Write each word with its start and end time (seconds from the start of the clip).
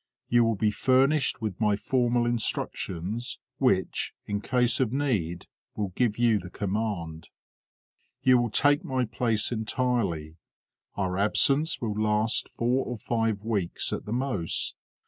You 0.29 0.43
will 0.43 0.55
be 0.55 0.71
furnished 0.71 1.43
with 1.43 1.61
my 1.61 1.75
formal 1.75 2.25
instructions, 2.25 3.37
which, 3.59 4.15
in 4.25 4.41
case 4.41 4.79
of 4.79 4.91
need, 4.91 5.45
will 5.75 5.89
give 5.89 6.17
you 6.17 6.39
the 6.39 6.49
command. 6.49 7.29
You 8.23 8.39
will 8.39 8.49
take 8.49 8.83
my 8.83 9.05
place 9.05 9.51
entirely. 9.51 10.37
Our 10.95 11.19
absence 11.19 11.79
will 11.81 11.93
last 11.93 12.49
four 12.49 12.83
or 12.83 12.97
five 12.97 13.43
weeks 13.43 13.93
at 13.93 14.05
the 14.05 14.11
most. 14.11 14.75